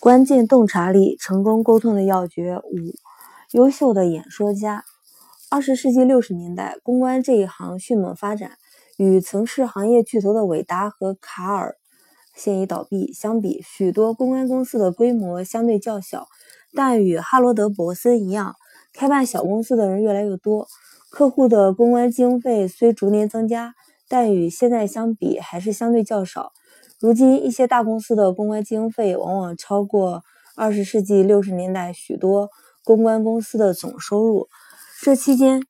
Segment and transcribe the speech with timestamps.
[0.00, 2.94] 关键洞察力，成功沟通的要诀五：
[3.50, 4.82] 优秀的演说家。
[5.50, 8.52] 二十世纪六十年代，公关这一行迅猛发展，
[8.96, 11.76] 与曾是行业巨头的伟达和卡尔
[12.34, 16.28] 现已倒闭相比，许多公关公司的规模相对较小，
[16.72, 18.54] 但与哈罗德·伯森一样，
[18.94, 20.66] 开办小公司的人越来越多。
[21.10, 23.74] 客户的公关经费虽逐年增加，
[24.08, 26.52] 但与现在相比还是相对较少。
[27.00, 30.22] 如今，一些大公司的公关经费往往超过
[30.54, 32.50] 二十世纪六十年代许多
[32.84, 34.50] 公关公司的总收入。
[35.00, 35.62] 这期间，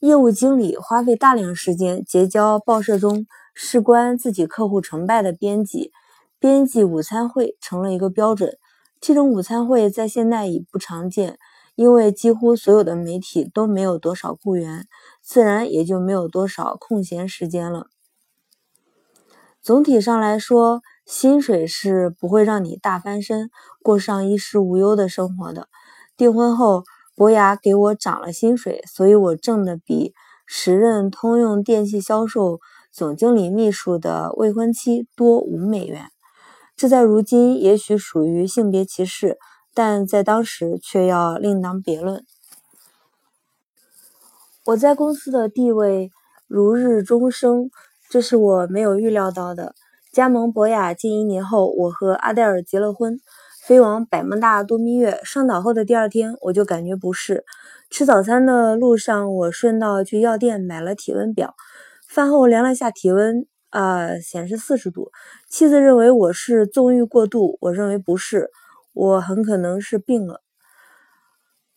[0.00, 5.92] 业务经理花费大量时间结交报社中事关自己客户成败的编辑，
[6.40, 8.56] 编辑午餐会成了一个标准。
[9.00, 11.38] 这种午餐会在现在已不常见，
[11.76, 14.88] 因为几乎所有的媒体都没有多少雇员，
[15.22, 17.86] 自然也就没有多少空闲时间了。
[19.62, 23.48] 总体上来说，薪水是不会让你大翻身、
[23.80, 25.68] 过上衣食无忧的生活的。
[26.16, 26.82] 订婚后，
[27.14, 30.14] 博雅给我涨了薪水，所以我挣的比
[30.46, 32.58] 时任通用电气销售
[32.90, 36.06] 总经理秘书的未婚妻多五美元。
[36.74, 39.38] 这在如今也许属于性别歧视，
[39.72, 42.24] 但在当时却要另当别论。
[44.64, 46.10] 我在公司的地位
[46.48, 47.70] 如日中升。
[48.12, 49.74] 这是我没有预料到的。
[50.12, 53.18] 加盟博雅近一年后，我和阿黛尔结了婚，
[53.64, 55.18] 飞往百慕大度蜜月。
[55.24, 57.46] 上岛后的第二天，我就感觉不适。
[57.88, 61.54] 吃早餐的路上，我顺道去药店买了体温表。
[62.06, 65.10] 饭后量了下体温，啊，显示四十度。
[65.48, 68.50] 妻子认为我是纵欲过度，我认为不是，
[68.92, 70.42] 我很可能是病了。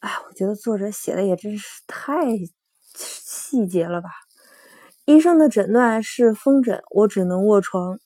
[0.00, 2.24] 哎，我觉得作者写的也真是太
[2.96, 4.08] 细节了吧。
[5.06, 8.00] 医生的诊断是风疹，我只能卧床。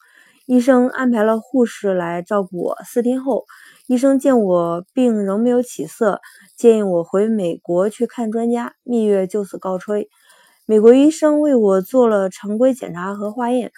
[0.45, 2.77] 医生安排了护士来照顾我。
[2.85, 3.47] 四天后，
[3.87, 6.21] 医生见我病仍没有起色，
[6.59, 8.75] 建议我回美国去看专家。
[8.83, 10.11] 蜜月就此告吹。
[10.67, 13.73] 美国医生为我做了常规检查和化验，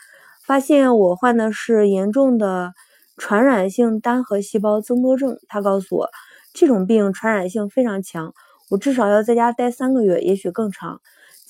[0.44, 2.72] 发现我患的是严重的
[3.16, 5.38] 传染性单核细胞增多症。
[5.47, 6.11] 他告诉我，
[6.53, 8.34] 这种病传染性非常强，
[8.69, 11.00] 我至少要在家待三个月，也许更长。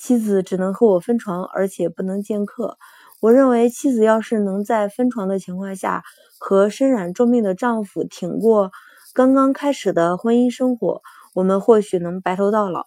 [0.03, 2.77] 妻子只能和我分床，而且不能见客。
[3.21, 6.03] 我认为，妻子要是能在分床的情况下
[6.37, 8.73] 和身染重病的丈夫挺过
[9.13, 11.01] 刚刚开始的婚姻生活，
[11.33, 12.83] 我们或许能白头到老。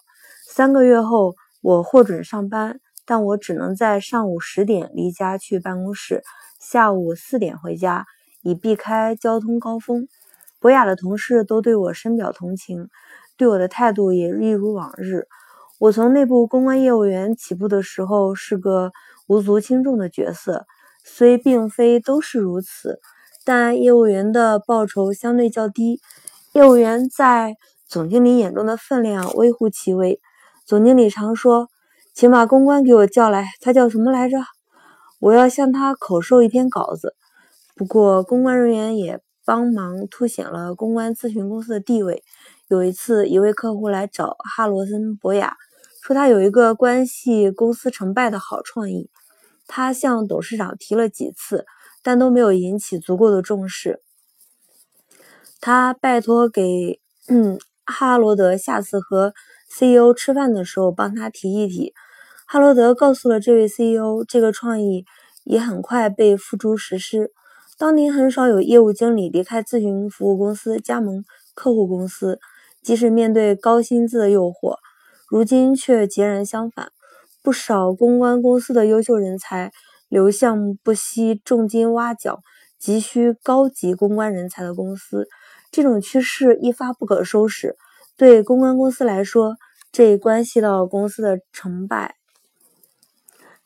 [0.47, 1.33] 三个月后，
[1.63, 6.21] 我获准上班，但我只能在上午十点离家去办公室，
[6.59, 8.05] 下午四点回家，
[8.43, 10.07] 以避开交通高峰。
[10.59, 12.89] 博雅的同事都对我深表同情，
[13.37, 15.25] 对我的态度也一如往日。
[15.79, 18.91] 我从内部公关业务员起步的时候是个
[19.27, 20.65] 无足轻重的角色，
[21.03, 22.99] 虽并非都是如此，
[23.45, 26.01] 但业务员的报酬相对较低。
[26.53, 30.19] 业务员在总经理眼中的分量微乎其微。
[30.65, 31.67] 总经理常说
[32.15, 34.39] ：“请把公关给我叫来，他叫什么来着？
[35.19, 37.13] 我要向他口授一篇稿子。”
[37.77, 42.23] 不过，公关人员也帮忙凸显了公关咨询公司的地位。
[42.67, 45.55] 有一次，一位客户来找哈罗森博雅。
[46.07, 49.09] 说他有一个关系公司成败的好创意，
[49.67, 51.65] 他向董事长提了几次，
[52.01, 54.01] 但都没有引起足够的重视。
[55.59, 59.33] 他拜托给嗯哈罗德下次和
[59.69, 61.93] CEO 吃饭的时候帮他提一提。
[62.45, 65.03] 哈罗德告诉了这位 CEO，这个创意
[65.43, 67.33] 也很快被付诸实施。
[67.77, 72.39] 当年很少有业务经理离开咨询服务公司加盟客户公司，
[72.81, 74.77] 即使面对高薪资的诱惑。
[75.29, 76.91] 如今却截然相反，
[77.43, 79.71] 不少公关公司的优秀人才
[80.07, 82.41] 流向不惜重金挖角、
[82.79, 85.27] 急需高级公关人才的公司。
[85.69, 87.75] 这种趋势一发不可收拾。
[88.15, 89.57] 对公关公司来说，
[89.91, 92.15] 这关系到公司的成败。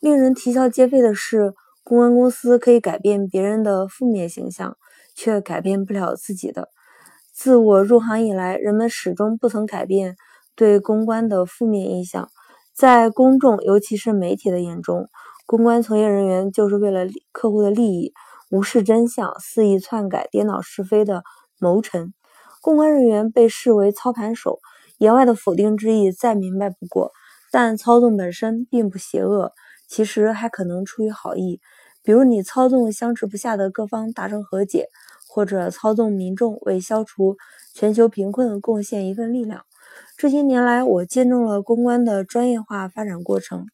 [0.00, 4.76] 令人啼笑皆非的是，公关公司可以改变别人的负面形象，
[5.14, 6.68] 却改变不了自己的。
[7.32, 10.16] 自我入行以来，人们始终不曾改变。
[10.54, 12.28] 对公关的负面印象，
[12.74, 15.08] 在公众尤其是媒体的眼中，
[15.46, 18.12] 公关从业人员就是为了客户的利益，
[18.50, 21.22] 无视真相、肆意篡改、颠倒是非的
[21.58, 22.12] 谋臣。
[22.60, 24.60] 公关人员被视为操盘手，
[24.98, 27.12] 言外的否定之意再明白不过。
[27.50, 29.52] 但操纵本身并不邪恶，
[29.88, 31.60] 其实还可能出于好意，
[32.02, 34.88] 比如你操纵相持不下的各方达成和解，
[35.28, 37.36] 或者操纵民众为消除
[37.74, 39.64] 全球贫困贡献一份力量。
[40.16, 43.66] 这些年来，我见证了公关的专业化发展过程。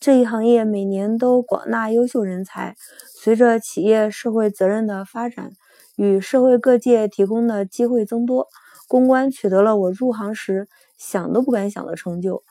[0.00, 2.74] 这一行业每年都广纳优秀人才。
[3.14, 5.52] 随着企业社会责任的发展，
[5.94, 8.48] 与社会各界提供的机会增多，
[8.88, 10.66] 公关取得了我入行时
[10.98, 12.42] 想都不敢想的成就。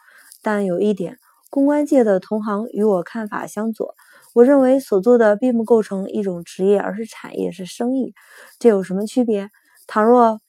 [0.42, 1.18] 但有一点，
[1.50, 3.96] 公关界的同行与我看法相左。
[4.34, 8.14] 我认为所做的并不构成一种职业，而是产业，是生意。
[8.60, 9.50] 这有什么区别？
[9.88, 10.40] 倘若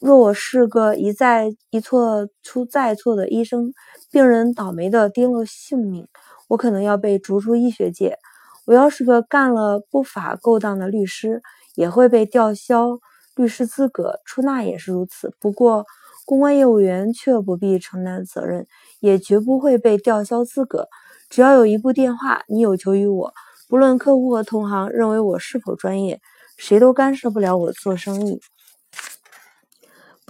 [0.00, 3.74] 若我是个一再一错出再错的医生，
[4.10, 6.08] 病人倒霉的丢了性命，
[6.48, 8.16] 我可能要被逐出医学界。
[8.64, 11.42] 我要是个干了不法勾当的律师，
[11.74, 12.98] 也会被吊销
[13.36, 14.20] 律师资格。
[14.24, 15.34] 出纳也是如此。
[15.38, 15.84] 不过，
[16.24, 18.66] 公关业务员却不必承担责任，
[19.00, 20.88] 也绝不会被吊销资格。
[21.28, 23.34] 只要有一部电话，你有求于我，
[23.68, 26.22] 不论客户和同行认为我是否专业，
[26.56, 28.40] 谁都干涉不了我做生意。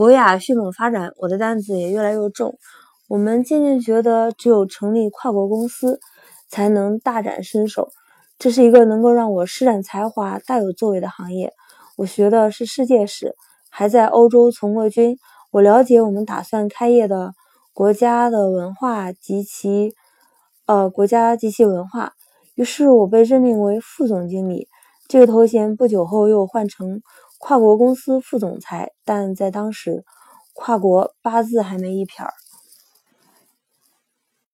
[0.01, 2.57] 博雅迅猛发展，我的担子也越来越重。
[3.07, 6.01] 我们渐渐觉得，只有成立跨国公司，
[6.49, 7.91] 才能大展身手。
[8.39, 11.53] 这是一个能够让我施展才华、大有作为的行业。
[11.99, 13.37] 我学的是世界史，
[13.69, 15.19] 还在欧洲从过军。
[15.51, 17.35] 我了解我们打算开业的
[17.75, 19.95] 国家的文化及其。
[20.65, 22.15] 呃，国家及其文化。
[22.55, 24.67] 于是我被任命为副总经理，
[25.09, 27.03] 这个头衔不久后又换成
[27.41, 28.93] 跨国公司副总裁。
[29.05, 30.05] 但在当时，
[30.53, 32.35] 跨国八字还没一撇儿。